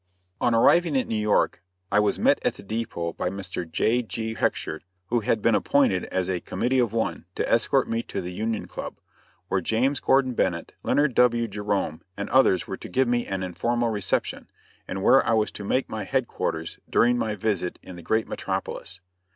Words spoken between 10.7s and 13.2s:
Leonard W. Jerome and others were to give